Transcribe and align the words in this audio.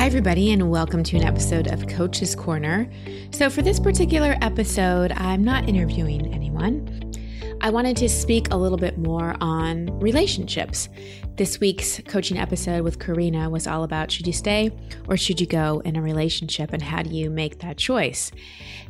Hi, 0.00 0.06
everybody, 0.06 0.50
and 0.50 0.70
welcome 0.70 1.02
to 1.02 1.18
an 1.18 1.24
episode 1.24 1.66
of 1.66 1.86
Coach's 1.86 2.34
Corner. 2.34 2.90
So, 3.32 3.50
for 3.50 3.60
this 3.60 3.78
particular 3.78 4.34
episode, 4.40 5.12
I'm 5.12 5.44
not 5.44 5.68
interviewing 5.68 6.32
anyone. 6.32 7.12
I 7.60 7.68
wanted 7.68 7.98
to 7.98 8.08
speak 8.08 8.48
a 8.50 8.56
little 8.56 8.78
bit 8.78 8.96
more 8.96 9.36
on 9.42 9.88
relationships. 10.00 10.88
This 11.36 11.60
week's 11.60 12.00
coaching 12.08 12.38
episode 12.38 12.82
with 12.82 12.98
Karina 12.98 13.50
was 13.50 13.66
all 13.66 13.84
about 13.84 14.10
should 14.10 14.26
you 14.26 14.32
stay 14.32 14.70
or 15.06 15.18
should 15.18 15.38
you 15.38 15.46
go 15.46 15.80
in 15.80 15.96
a 15.96 16.02
relationship 16.02 16.72
and 16.72 16.80
how 16.80 17.02
do 17.02 17.10
you 17.10 17.28
make 17.28 17.58
that 17.58 17.76
choice? 17.76 18.32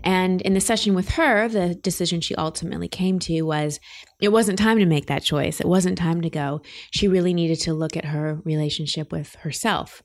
And 0.05 0.41
in 0.43 0.55
the 0.55 0.61
session 0.61 0.95
with 0.95 1.09
her, 1.09 1.49
the 1.49 1.75
decision 1.75 2.21
she 2.21 2.37
ultimately 2.37 2.87
came 2.87 3.19
to 3.19 3.43
was 3.43 3.81
it 4.21 4.29
wasn't 4.29 4.61
time 4.61 4.79
to 4.79 4.87
make 4.87 5.07
that 5.07 5.25
choice. 5.25 5.59
It 5.59 5.67
wasn't 5.67 5.99
time 5.99 6.21
to 6.21 6.31
go. 6.31 6.63
She 6.93 7.09
really 7.09 7.35
needed 7.35 7.59
to 7.63 7.75
look 7.75 7.97
at 7.97 8.05
her 8.05 8.41
relationship 8.45 9.11
with 9.11 9.35
herself. 9.41 10.05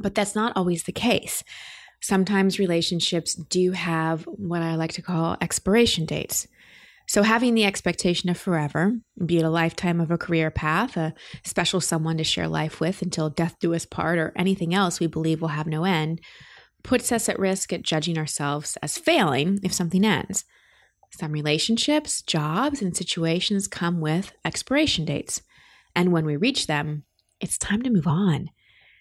But 0.00 0.14
that's 0.14 0.34
not 0.34 0.56
always 0.56 0.84
the 0.84 0.92
case. 0.92 1.42
Sometimes 2.00 2.58
relationships 2.58 3.34
do 3.34 3.72
have 3.72 4.24
what 4.24 4.62
I 4.62 4.76
like 4.76 4.92
to 4.92 5.02
call 5.02 5.36
expiration 5.40 6.06
dates. 6.06 6.46
So, 7.08 7.22
having 7.22 7.54
the 7.54 7.64
expectation 7.64 8.28
of 8.28 8.36
forever, 8.36 8.92
be 9.24 9.38
it 9.38 9.44
a 9.44 9.50
lifetime 9.50 9.98
of 9.98 10.10
a 10.10 10.18
career 10.18 10.50
path, 10.50 10.94
a 10.96 11.14
special 11.42 11.80
someone 11.80 12.18
to 12.18 12.24
share 12.24 12.48
life 12.48 12.80
with 12.80 13.00
until 13.00 13.30
death 13.30 13.56
do 13.60 13.74
us 13.74 13.86
part, 13.86 14.18
or 14.18 14.32
anything 14.36 14.74
else 14.74 15.00
we 15.00 15.06
believe 15.06 15.40
will 15.40 15.48
have 15.48 15.66
no 15.66 15.84
end, 15.84 16.20
puts 16.84 17.10
us 17.10 17.28
at 17.28 17.38
risk 17.38 17.72
at 17.72 17.82
judging 17.82 18.18
ourselves 18.18 18.76
as 18.82 18.98
failing 18.98 19.58
if 19.62 19.72
something 19.72 20.04
ends. 20.04 20.44
Some 21.10 21.32
relationships, 21.32 22.20
jobs, 22.20 22.82
and 22.82 22.94
situations 22.94 23.68
come 23.68 24.00
with 24.00 24.32
expiration 24.44 25.06
dates. 25.06 25.40
And 25.96 26.12
when 26.12 26.26
we 26.26 26.36
reach 26.36 26.66
them, 26.66 27.04
it's 27.40 27.56
time 27.56 27.82
to 27.82 27.90
move 27.90 28.06
on. 28.06 28.50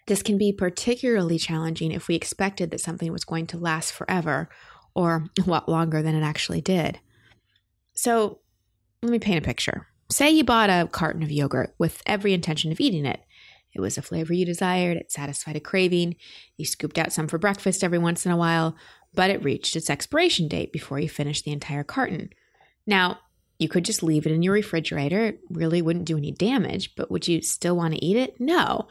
This 0.07 0.23
can 0.23 0.37
be 0.37 0.51
particularly 0.51 1.37
challenging 1.37 1.91
if 1.91 2.07
we 2.07 2.15
expected 2.15 2.71
that 2.71 2.81
something 2.81 3.11
was 3.11 3.25
going 3.25 3.47
to 3.47 3.57
last 3.57 3.91
forever 3.93 4.49
or 4.95 5.25
a 5.45 5.49
lot 5.49 5.69
longer 5.69 6.01
than 6.01 6.15
it 6.15 6.23
actually 6.23 6.61
did. 6.61 6.99
So 7.93 8.39
let 9.01 9.11
me 9.11 9.19
paint 9.19 9.37
a 9.39 9.45
picture. 9.45 9.87
Say 10.09 10.31
you 10.31 10.43
bought 10.43 10.69
a 10.69 10.87
carton 10.91 11.23
of 11.23 11.31
yogurt 11.31 11.75
with 11.77 12.01
every 12.05 12.33
intention 12.33 12.71
of 12.71 12.79
eating 12.79 13.05
it. 13.05 13.19
It 13.73 13.81
was 13.81 13.97
a 13.97 14.01
flavor 14.01 14.33
you 14.33 14.45
desired, 14.45 14.97
it 14.97 15.11
satisfied 15.11 15.55
a 15.55 15.59
craving, 15.59 16.15
you 16.55 16.65
scooped 16.65 16.97
out 16.97 17.13
some 17.13 17.27
for 17.27 17.37
breakfast 17.37 17.83
every 17.83 17.99
once 17.99 18.25
in 18.25 18.31
a 18.31 18.37
while, 18.37 18.75
but 19.13 19.29
it 19.29 19.43
reached 19.43 19.75
its 19.75 19.89
expiration 19.89 20.47
date 20.47 20.71
before 20.71 20.99
you 20.99 21.09
finished 21.09 21.43
the 21.43 21.51
entire 21.51 21.83
carton. 21.83 22.29
Now, 22.87 23.19
you 23.59 23.67
could 23.67 23.85
just 23.85 24.03
leave 24.03 24.25
it 24.25 24.31
in 24.31 24.41
your 24.41 24.53
refrigerator. 24.53 25.25
It 25.25 25.39
really 25.49 25.81
wouldn't 25.81 26.05
do 26.05 26.17
any 26.17 26.31
damage, 26.31 26.95
but 26.95 27.11
would 27.11 27.27
you 27.27 27.41
still 27.41 27.75
want 27.75 27.93
to 27.93 28.05
eat 28.05 28.17
it? 28.17 28.39
No. 28.39 28.87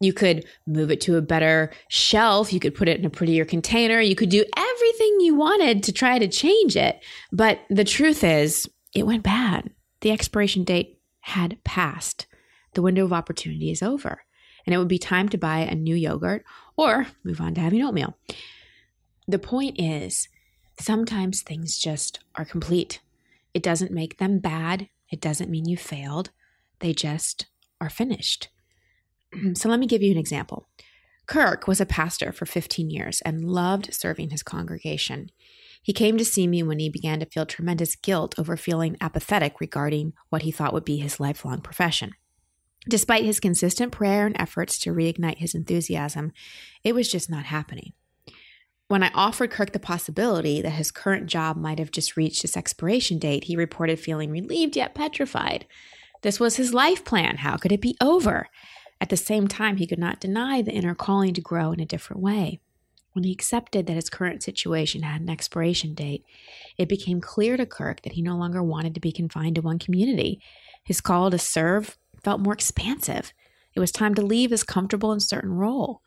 You 0.00 0.12
could 0.12 0.44
move 0.66 0.90
it 0.90 1.00
to 1.02 1.16
a 1.16 1.22
better 1.22 1.72
shelf. 1.88 2.52
You 2.52 2.60
could 2.60 2.74
put 2.74 2.88
it 2.88 3.00
in 3.00 3.04
a 3.04 3.10
prettier 3.10 3.44
container. 3.44 4.00
You 4.00 4.14
could 4.14 4.28
do 4.28 4.44
everything 4.56 5.20
you 5.20 5.34
wanted 5.34 5.82
to 5.84 5.92
try 5.92 6.18
to 6.18 6.28
change 6.28 6.76
it. 6.76 7.02
But 7.32 7.60
the 7.68 7.84
truth 7.84 8.22
is, 8.22 8.68
it 8.94 9.06
went 9.06 9.24
bad. 9.24 9.70
The 10.00 10.12
expiration 10.12 10.64
date 10.64 11.00
had 11.20 11.58
passed. 11.64 12.26
The 12.74 12.82
window 12.82 13.04
of 13.04 13.12
opportunity 13.12 13.70
is 13.70 13.82
over. 13.82 14.22
And 14.64 14.74
it 14.74 14.78
would 14.78 14.88
be 14.88 14.98
time 14.98 15.28
to 15.30 15.38
buy 15.38 15.60
a 15.60 15.74
new 15.74 15.96
yogurt 15.96 16.44
or 16.76 17.06
move 17.24 17.40
on 17.40 17.54
to 17.54 17.60
having 17.60 17.82
oatmeal. 17.82 18.16
The 19.26 19.38
point 19.38 19.80
is, 19.80 20.28
sometimes 20.78 21.42
things 21.42 21.78
just 21.78 22.20
are 22.36 22.44
complete. 22.44 23.00
It 23.52 23.62
doesn't 23.62 23.90
make 23.90 24.18
them 24.18 24.38
bad. 24.38 24.88
It 25.10 25.20
doesn't 25.20 25.50
mean 25.50 25.68
you 25.68 25.76
failed. 25.76 26.30
They 26.78 26.92
just 26.92 27.46
are 27.80 27.90
finished. 27.90 28.48
So 29.54 29.68
let 29.68 29.78
me 29.78 29.86
give 29.86 30.02
you 30.02 30.10
an 30.10 30.18
example. 30.18 30.68
Kirk 31.26 31.68
was 31.68 31.80
a 31.80 31.86
pastor 31.86 32.32
for 32.32 32.46
15 32.46 32.88
years 32.88 33.20
and 33.20 33.44
loved 33.44 33.92
serving 33.92 34.30
his 34.30 34.42
congregation. 34.42 35.30
He 35.82 35.92
came 35.92 36.16
to 36.16 36.24
see 36.24 36.46
me 36.46 36.62
when 36.62 36.78
he 36.78 36.88
began 36.88 37.20
to 37.20 37.26
feel 37.26 37.44
tremendous 37.44 37.94
guilt 37.96 38.34
over 38.38 38.56
feeling 38.56 38.96
apathetic 39.00 39.60
regarding 39.60 40.14
what 40.30 40.42
he 40.42 40.50
thought 40.50 40.72
would 40.72 40.84
be 40.84 40.96
his 40.96 41.20
lifelong 41.20 41.60
profession. 41.60 42.12
Despite 42.88 43.24
his 43.24 43.40
consistent 43.40 43.92
prayer 43.92 44.26
and 44.26 44.40
efforts 44.40 44.78
to 44.80 44.94
reignite 44.94 45.38
his 45.38 45.54
enthusiasm, 45.54 46.32
it 46.82 46.94
was 46.94 47.10
just 47.10 47.28
not 47.30 47.44
happening. 47.44 47.92
When 48.88 49.02
I 49.02 49.10
offered 49.14 49.50
Kirk 49.50 49.72
the 49.72 49.78
possibility 49.78 50.62
that 50.62 50.70
his 50.70 50.90
current 50.90 51.26
job 51.26 51.58
might 51.58 51.78
have 51.78 51.90
just 51.90 52.16
reached 52.16 52.42
its 52.42 52.56
expiration 52.56 53.18
date, 53.18 53.44
he 53.44 53.56
reported 53.56 54.00
feeling 54.00 54.30
relieved 54.30 54.76
yet 54.76 54.94
petrified. 54.94 55.66
This 56.22 56.40
was 56.40 56.56
his 56.56 56.72
life 56.72 57.04
plan. 57.04 57.36
How 57.36 57.58
could 57.58 57.72
it 57.72 57.82
be 57.82 57.96
over? 58.00 58.48
At 59.00 59.10
the 59.10 59.16
same 59.16 59.48
time, 59.48 59.76
he 59.76 59.86
could 59.86 59.98
not 59.98 60.20
deny 60.20 60.62
the 60.62 60.72
inner 60.72 60.94
calling 60.94 61.34
to 61.34 61.40
grow 61.40 61.72
in 61.72 61.80
a 61.80 61.86
different 61.86 62.22
way. 62.22 62.60
When 63.12 63.24
he 63.24 63.32
accepted 63.32 63.86
that 63.86 63.96
his 63.96 64.10
current 64.10 64.42
situation 64.42 65.02
had 65.02 65.20
an 65.20 65.30
expiration 65.30 65.94
date, 65.94 66.24
it 66.76 66.88
became 66.88 67.20
clear 67.20 67.56
to 67.56 67.66
Kirk 67.66 68.02
that 68.02 68.12
he 68.12 68.22
no 68.22 68.36
longer 68.36 68.62
wanted 68.62 68.94
to 68.94 69.00
be 69.00 69.12
confined 69.12 69.56
to 69.56 69.62
one 69.62 69.78
community. 69.78 70.40
His 70.84 71.00
call 71.00 71.30
to 71.30 71.38
serve 71.38 71.98
felt 72.22 72.40
more 72.40 72.52
expansive. 72.52 73.32
It 73.74 73.80
was 73.80 73.92
time 73.92 74.14
to 74.14 74.22
leave 74.22 74.50
his 74.50 74.62
comfortable 74.62 75.12
and 75.12 75.22
certain 75.22 75.52
role. 75.52 76.02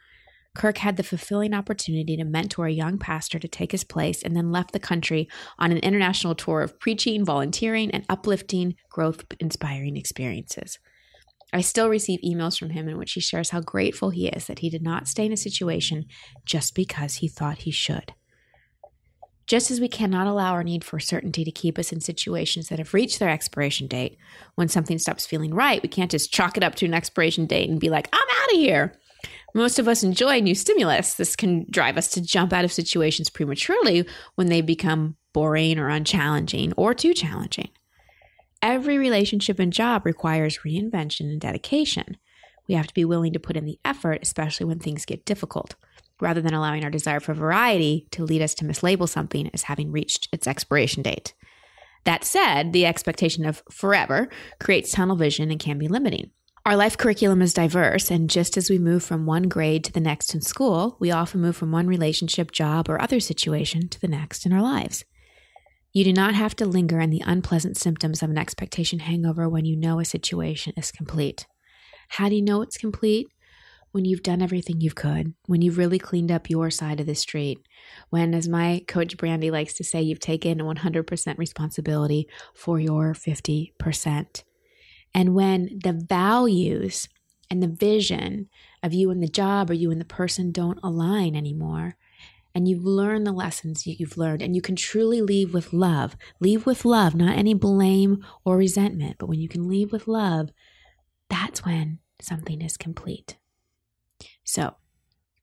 Kirk 0.53 0.80
had 0.80 0.97
the 0.97 1.03
fulfilling 1.03 1.53
opportunity 1.53 2.18
to 2.18 2.25
mentor 2.25 2.66
a 2.66 2.72
young 2.72 2.97
pastor 2.97 3.40
to 3.40 3.47
take 3.47 3.72
his 3.72 3.85
place 3.85 4.22
and 4.22 4.35
then 4.35 4.51
left 4.51 4.74
the 4.74 4.80
country 4.80 5.30
on 5.57 5.72
an 5.72 5.78
international 5.78 6.35
tour 6.35 6.62
of 6.62 6.80
preaching, 6.80 7.24
volunteering, 7.24 7.90
and 7.91 8.06
uplifting, 8.09 8.75
growth 8.90 9.24
inspiring 9.40 9.96
experiences. 9.96 10.78
I 11.53 11.62
still 11.62 11.89
receive 11.89 12.22
emails 12.22 12.57
from 12.57 12.69
him 12.69 12.88
in 12.88 12.97
which 12.97 13.13
he 13.13 13.19
shares 13.19 13.50
how 13.50 13.62
grateful 13.62 14.09
he 14.09 14.28
is 14.28 14.47
that 14.47 14.59
he 14.59 14.69
did 14.69 14.81
not 14.81 15.07
stay 15.07 15.25
in 15.25 15.34
a 15.34 15.38
situation 15.38 16.06
just 16.45 16.75
because 16.75 17.16
he 17.16 17.28
thought 17.28 17.59
he 17.59 17.72
should. 17.72 18.13
Just 19.47 19.69
as 19.69 19.81
we 19.81 19.89
cannot 19.89 20.28
allow 20.28 20.53
our 20.53 20.63
need 20.63 20.84
for 20.84 20.97
certainty 20.97 21.44
to 21.44 21.51
keep 21.51 21.78
us 21.78 21.91
in 21.91 22.00
situations 22.00 22.69
that 22.69 22.79
have 22.79 22.94
reached 22.94 23.19
their 23.19 23.29
expiration 23.29 23.88
date, 23.88 24.17
when 24.56 24.69
something 24.69 24.97
stops 24.97 25.25
feeling 25.25 25.53
right, 25.53 25.84
we 25.84 25.89
can't 25.89 26.12
just 26.12 26.31
chalk 26.31 26.56
it 26.56 26.63
up 26.63 26.75
to 26.75 26.85
an 26.85 26.94
expiration 26.94 27.47
date 27.47 27.69
and 27.69 27.79
be 27.79 27.89
like, 27.89 28.07
I'm 28.13 28.19
out 28.19 28.53
of 28.53 28.59
here. 28.59 28.94
Most 29.53 29.78
of 29.78 29.89
us 29.89 30.03
enjoy 30.03 30.39
new 30.39 30.56
stimulus. 30.56 31.16
This 31.16 31.35
can 31.35 31.66
drive 31.69 31.97
us 31.97 32.09
to 32.12 32.22
jump 32.22 32.53
out 32.53 32.63
of 32.63 32.72
situations 32.72 33.29
prematurely 33.29 34.07
when 34.35 34.47
they 34.47 34.62
become 34.62 35.18
boring 35.33 35.78
or 35.79 35.89
unchallenging 35.89 36.73
or 36.78 36.94
too 36.94 37.13
challenging. 37.13 37.69
Every 38.62 38.98
relationship 38.98 39.60
and 39.60 39.74
job 39.74 40.06
requires 40.06 40.60
reinvention 40.60 41.22
and 41.22 41.42
dedication. 41.42 42.18
We 42.68 42.76
have 42.76 42.88
to 42.88 42.94
be 42.94 43.06
willing 43.06 43.34
to 43.34 43.40
put 43.40 43.58
in 43.58 43.66
the 43.66 43.80
effort, 43.84 44.20
especially 44.22 44.68
when 44.68 44.80
things 44.80 45.06
get 45.06 45.26
difficult, 45.26 45.76
rather 46.20 46.42
than 46.42 46.54
allowing 46.54 46.84
our 46.84 46.92
desire 46.92 47.20
for 47.20 47.34
variety 47.34 48.08
to 48.12 48.24
lead 48.24 48.42
us 48.42 48.54
to 48.56 48.66
mislabel 48.66 49.10
something 49.10 49.50
as 49.54 49.64
having 49.64 49.92
reached 49.92 50.30
its 50.32 50.48
expiration 50.48 51.02
date. 51.02 51.34
That 52.04 52.24
said, 52.24 52.72
the 52.72 52.86
expectation 52.86 53.46
of 53.46 53.64
forever 53.72 54.30
creates 54.60 54.92
tunnel 54.92 55.16
vision 55.16 55.52
and 55.52 55.60
can 55.60 55.78
be 55.78 55.88
limiting. 55.88 56.32
Our 56.64 56.76
life 56.76 56.96
curriculum 56.96 57.42
is 57.42 57.56
diverse, 57.56 58.12
and 58.12 58.30
just 58.30 58.56
as 58.56 58.70
we 58.70 58.78
move 58.78 59.04
from 59.04 59.26
one 59.26 59.44
grade 59.44 59.84
to 59.86 59.92
the 59.92 60.00
next 60.00 60.36
in 60.36 60.42
school, 60.42 60.96
we 61.00 61.10
often 61.10 61.42
move 61.42 61.56
from 61.56 61.72
one 61.72 61.88
relationship, 61.88 62.52
job, 62.52 62.88
or 62.88 63.02
other 63.02 63.20
situation 63.20 63.90
to 63.90 64.00
the 64.00 64.08
next 64.08 64.46
in 64.46 64.54
our 64.54 64.62
lives. 64.62 65.04
You 65.94 66.06
do 66.06 66.13
not 66.13 66.35
have 66.35 66.56
to 66.56 66.66
linger 66.66 67.02
in 67.02 67.09
the 67.09 67.24
unpleasant 67.25 67.75
symptoms 67.75 68.24
of 68.24 68.29
an 68.29 68.38
expectation 68.38 69.00
hangover 69.00 69.50
when 69.50 69.66
you 69.66 69.75
know 69.75 70.00
a 70.00 70.06
situation 70.06 70.74
is 70.78 70.91
complete. 70.91 71.47
How 72.07 72.29
do 72.29 72.35
you 72.35 72.41
know 72.41 72.62
it's 72.62 72.78
complete? 72.78 73.28
When 73.91 74.06
you've 74.06 74.24
done 74.24 74.41
everything 74.41 74.80
you 74.80 74.91
could, 74.91 75.34
when 75.47 75.62
you've 75.62 75.78
really 75.78 76.00
cleaned 76.00 76.31
up 76.31 76.50
your 76.50 76.69
side 76.69 77.01
of 77.01 77.07
the 77.07 77.16
street, 77.16 77.59
when, 78.09 78.34
as 78.34 78.47
my 78.47 78.85
coach 78.88 79.18
Brandy 79.18 79.51
likes 79.51 79.74
to 79.74 79.84
say, 79.84 80.01
you've 80.01 80.22
taken 80.22 80.59
100% 80.59 81.38
responsibility 81.38 82.28
for 82.56 82.80
your 82.80 83.13
50%. 83.13 84.44
And 85.13 85.35
when 85.35 85.78
the 85.84 85.91
values 85.91 87.09
and 87.50 87.62
the 87.62 87.68
vision 87.68 88.47
of 88.81 88.94
you 88.94 89.12
and 89.12 89.21
the 89.21 89.27
job 89.27 89.69
or 89.69 89.74
you 89.74 89.92
and 89.92 90.00
the 90.00 90.06
person 90.06 90.54
don't 90.54 90.80
align 90.81 91.36
anymore, 91.36 91.98
and 92.53 92.68
you've 92.68 92.83
learned 92.83 93.25
the 93.25 93.31
lessons 93.31 93.88
you've 93.88 94.18
learned 94.18 94.42
and 94.42 94.56
you 94.56 94.62
can 94.62 94.75
truly 94.75 95.21
leave 95.21 95.53
with 95.53 95.74
love. 95.74 96.15
Leave 96.39 96.65
with 96.65 96.86
love, 96.86 97.15
not 97.15 97.38
any 97.38 97.53
blame 97.53 98.24
or 98.44 98.57
resentment, 98.57 99.18
but 99.19 99.27
when 99.27 99.39
you 99.39 99.48
can 99.48 99.68
leave 99.68 99.92
with 99.92 100.07
love, 100.07 100.50
that's 101.30 101.65
when 101.65 102.00
something 102.21 102.62
is 102.62 102.77
complete. 102.77 103.38
So, 104.44 104.75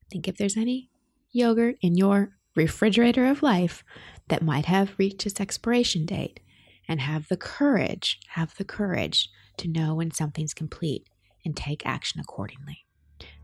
think 0.09 0.27
if 0.27 0.37
there's 0.37 0.57
any 0.57 0.89
yogurt 1.31 1.77
in 1.81 1.95
your 1.95 2.37
refrigerator 2.55 3.25
of 3.25 3.43
life 3.43 3.83
that 4.27 4.41
might 4.41 4.65
have 4.65 4.95
reached 4.97 5.25
its 5.25 5.39
expiration 5.39 6.05
date 6.05 6.39
and 6.87 6.99
have 7.01 7.27
the 7.27 7.37
courage, 7.37 8.19
have 8.29 8.55
the 8.57 8.65
courage 8.65 9.29
to 9.57 9.67
know 9.67 9.95
when 9.95 10.11
something's 10.11 10.53
complete 10.53 11.07
and 11.45 11.55
take 11.55 11.85
action 11.85 12.19
accordingly. 12.19 12.85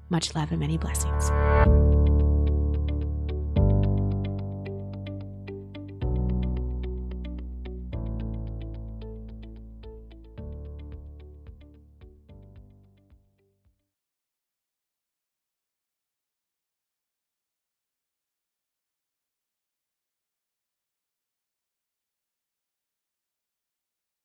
Much 0.10 0.36
love 0.36 0.52
and 0.52 0.60
many 0.60 0.78
blessings. 0.78 1.32